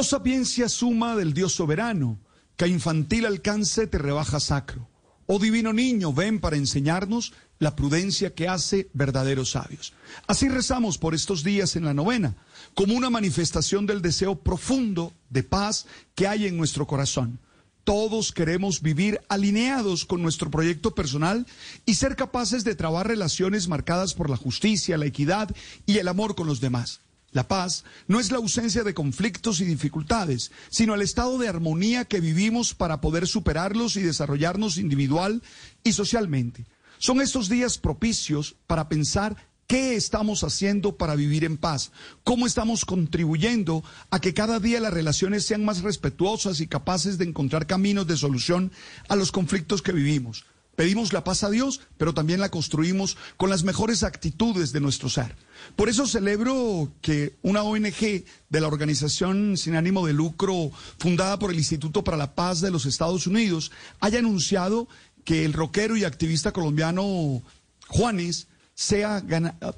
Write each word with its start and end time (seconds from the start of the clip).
O 0.00 0.02
sapiencia 0.02 0.70
suma 0.70 1.14
del 1.14 1.34
Dios 1.34 1.52
soberano, 1.52 2.18
que 2.56 2.64
a 2.64 2.68
infantil 2.68 3.26
alcance 3.26 3.86
te 3.86 3.98
rebaja 3.98 4.40
sacro. 4.40 4.88
Oh 5.26 5.38
divino 5.38 5.74
niño, 5.74 6.14
ven 6.14 6.40
para 6.40 6.56
enseñarnos 6.56 7.34
la 7.58 7.76
prudencia 7.76 8.34
que 8.34 8.48
hace 8.48 8.88
verdaderos 8.94 9.50
sabios. 9.50 9.92
Así 10.26 10.48
rezamos 10.48 10.96
por 10.96 11.14
estos 11.14 11.44
días 11.44 11.76
en 11.76 11.84
la 11.84 11.92
novena, 11.92 12.34
como 12.72 12.94
una 12.94 13.10
manifestación 13.10 13.84
del 13.84 14.00
deseo 14.00 14.36
profundo 14.36 15.12
de 15.28 15.42
paz 15.42 15.84
que 16.14 16.26
hay 16.26 16.46
en 16.46 16.56
nuestro 16.56 16.86
corazón. 16.86 17.38
Todos 17.84 18.32
queremos 18.32 18.80
vivir 18.80 19.20
alineados 19.28 20.06
con 20.06 20.22
nuestro 20.22 20.50
proyecto 20.50 20.94
personal 20.94 21.46
y 21.84 21.96
ser 21.96 22.16
capaces 22.16 22.64
de 22.64 22.74
trabar 22.74 23.06
relaciones 23.06 23.68
marcadas 23.68 24.14
por 24.14 24.30
la 24.30 24.38
justicia, 24.38 24.96
la 24.96 25.04
equidad 25.04 25.54
y 25.84 25.98
el 25.98 26.08
amor 26.08 26.36
con 26.36 26.46
los 26.46 26.62
demás. 26.62 27.02
La 27.32 27.46
paz 27.46 27.84
no 28.08 28.18
es 28.18 28.32
la 28.32 28.38
ausencia 28.38 28.82
de 28.82 28.94
conflictos 28.94 29.60
y 29.60 29.64
dificultades, 29.64 30.50
sino 30.68 30.94
el 30.94 31.02
estado 31.02 31.38
de 31.38 31.48
armonía 31.48 32.04
que 32.04 32.20
vivimos 32.20 32.74
para 32.74 33.00
poder 33.00 33.28
superarlos 33.28 33.96
y 33.96 34.02
desarrollarnos 34.02 34.78
individual 34.78 35.42
y 35.84 35.92
socialmente. 35.92 36.66
Son 36.98 37.20
estos 37.20 37.48
días 37.48 37.78
propicios 37.78 38.56
para 38.66 38.88
pensar 38.88 39.36
qué 39.68 39.94
estamos 39.94 40.42
haciendo 40.42 40.96
para 40.96 41.14
vivir 41.14 41.44
en 41.44 41.56
paz, 41.56 41.92
cómo 42.24 42.48
estamos 42.48 42.84
contribuyendo 42.84 43.84
a 44.10 44.18
que 44.20 44.34
cada 44.34 44.58
día 44.58 44.80
las 44.80 44.92
relaciones 44.92 45.46
sean 45.46 45.64
más 45.64 45.82
respetuosas 45.82 46.60
y 46.60 46.66
capaces 46.66 47.18
de 47.18 47.26
encontrar 47.26 47.68
caminos 47.68 48.08
de 48.08 48.16
solución 48.16 48.72
a 49.08 49.14
los 49.14 49.30
conflictos 49.30 49.80
que 49.80 49.92
vivimos. 49.92 50.44
Pedimos 50.76 51.12
la 51.12 51.24
paz 51.24 51.44
a 51.44 51.50
Dios, 51.50 51.80
pero 51.98 52.14
también 52.14 52.40
la 52.40 52.48
construimos 52.48 53.16
con 53.36 53.50
las 53.50 53.64
mejores 53.64 54.02
actitudes 54.02 54.72
de 54.72 54.80
nuestro 54.80 55.08
ser. 55.10 55.36
Por 55.76 55.88
eso 55.88 56.06
celebro 56.06 56.92
que 57.02 57.36
una 57.42 57.62
ONG 57.62 58.24
de 58.48 58.60
la 58.60 58.66
organización 58.66 59.56
sin 59.56 59.76
ánimo 59.76 60.06
de 60.06 60.14
lucro 60.14 60.70
fundada 60.98 61.38
por 61.38 61.50
el 61.50 61.58
Instituto 61.58 62.02
para 62.02 62.16
la 62.16 62.34
Paz 62.34 62.60
de 62.60 62.70
los 62.70 62.86
Estados 62.86 63.26
Unidos 63.26 63.72
haya 64.00 64.20
anunciado 64.20 64.88
que 65.24 65.44
el 65.44 65.52
rockero 65.52 65.96
y 65.96 66.04
activista 66.04 66.52
colombiano 66.52 67.42
Juanes 67.88 68.46
sea 68.74 69.22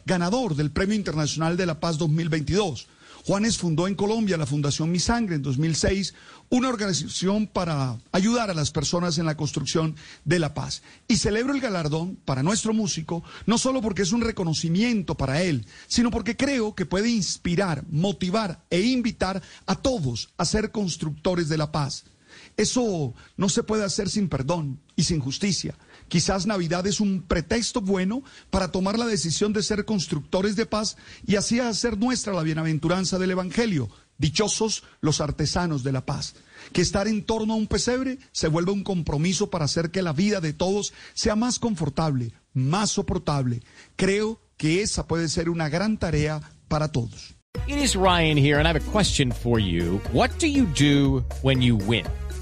ganador 0.06 0.54
del 0.54 0.70
Premio 0.70 0.94
Internacional 0.94 1.56
de 1.56 1.66
la 1.66 1.80
Paz 1.80 1.98
2022. 1.98 2.86
Juanes 3.24 3.56
fundó 3.56 3.86
en 3.86 3.94
Colombia 3.94 4.36
la 4.36 4.46
Fundación 4.46 4.90
Mi 4.90 4.98
Sangre 4.98 5.36
en 5.36 5.42
2006, 5.42 6.12
una 6.48 6.68
organización 6.68 7.46
para 7.46 7.96
ayudar 8.10 8.50
a 8.50 8.54
las 8.54 8.72
personas 8.72 9.16
en 9.18 9.26
la 9.26 9.36
construcción 9.36 9.94
de 10.24 10.40
la 10.40 10.54
paz. 10.54 10.82
Y 11.06 11.16
celebro 11.16 11.54
el 11.54 11.60
galardón 11.60 12.16
para 12.24 12.42
nuestro 12.42 12.74
músico, 12.74 13.22
no 13.46 13.58
solo 13.58 13.80
porque 13.80 14.02
es 14.02 14.10
un 14.10 14.22
reconocimiento 14.22 15.16
para 15.16 15.40
él, 15.40 15.66
sino 15.86 16.10
porque 16.10 16.36
creo 16.36 16.74
que 16.74 16.84
puede 16.84 17.10
inspirar, 17.10 17.84
motivar 17.90 18.64
e 18.70 18.80
invitar 18.80 19.40
a 19.66 19.76
todos 19.76 20.30
a 20.36 20.44
ser 20.44 20.72
constructores 20.72 21.48
de 21.48 21.58
la 21.58 21.70
paz. 21.70 22.04
Eso 22.56 23.14
no 23.36 23.48
se 23.48 23.62
puede 23.62 23.84
hacer 23.84 24.08
sin 24.08 24.28
perdón 24.28 24.80
y 24.96 25.04
sin 25.04 25.20
justicia. 25.20 25.76
Quizás 26.08 26.46
Navidad 26.46 26.86
es 26.86 27.00
un 27.00 27.22
pretexto 27.22 27.80
bueno 27.80 28.22
para 28.50 28.70
tomar 28.70 28.98
la 28.98 29.06
decisión 29.06 29.52
de 29.52 29.62
ser 29.62 29.84
constructores 29.84 30.56
de 30.56 30.66
paz 30.66 30.96
y 31.26 31.36
así 31.36 31.60
hacer 31.60 31.98
nuestra 31.98 32.34
la 32.34 32.42
bienaventuranza 32.42 33.18
del 33.18 33.30
Evangelio. 33.30 33.88
Dichosos 34.18 34.84
los 35.00 35.20
artesanos 35.20 35.82
de 35.82 35.92
la 35.92 36.04
paz. 36.04 36.34
Que 36.72 36.82
estar 36.82 37.08
en 37.08 37.24
torno 37.24 37.54
a 37.54 37.56
un 37.56 37.66
pesebre 37.66 38.18
se 38.30 38.48
vuelve 38.48 38.72
un 38.72 38.84
compromiso 38.84 39.50
para 39.50 39.64
hacer 39.64 39.90
que 39.90 40.02
la 40.02 40.12
vida 40.12 40.40
de 40.40 40.52
todos 40.52 40.92
sea 41.14 41.34
más 41.34 41.58
confortable, 41.58 42.32
más 42.52 42.90
soportable. 42.90 43.62
Creo 43.96 44.40
que 44.56 44.82
esa 44.82 45.06
puede 45.06 45.28
ser 45.28 45.48
una 45.48 45.68
gran 45.68 45.98
tarea 45.98 46.40
para 46.68 46.92
todos. 46.92 47.34
It 47.66 47.76
is 47.76 47.96
Ryan 47.96 48.36
here 48.36 48.58
and 48.58 48.66
I 48.66 48.70
have 48.70 48.76
a 48.76 48.92
question 48.92 49.32
for 49.32 49.58
you. 49.58 50.00
What 50.12 50.30
do 50.38 50.46
you 50.46 50.66
do 50.66 51.24
when 51.42 51.60
you 51.62 51.76
win? 51.76 52.06